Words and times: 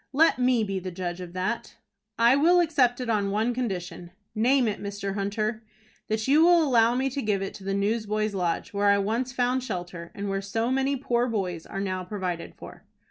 "Let 0.13 0.39
me 0.39 0.63
be 0.63 0.79
the 0.79 0.89
judge 0.89 1.21
of 1.21 1.33
that." 1.33 1.75
"I 2.17 2.35
will 2.35 2.59
accept 2.59 2.99
it 2.99 3.07
on 3.07 3.29
one 3.29 3.53
condition." 3.53 4.09
"Name 4.33 4.67
it, 4.67 4.81
Mr. 4.81 5.13
Hunter." 5.13 5.61
"That 6.07 6.27
you 6.27 6.43
will 6.43 6.63
allow 6.63 6.95
me 6.95 7.07
to 7.11 7.21
give 7.21 7.43
it 7.43 7.53
to 7.53 7.63
the 7.63 7.75
Newsboys' 7.75 8.33
Lodge, 8.33 8.73
where 8.73 8.87
I 8.89 8.97
once 8.97 9.31
found 9.31 9.63
shelter, 9.63 10.09
and 10.15 10.27
where 10.27 10.41
so 10.41 10.71
many 10.71 10.95
poor 10.95 11.27
boys 11.27 11.67
are 11.67 11.79
now 11.81 12.03
provided 12.03 12.55
for." 12.55 12.83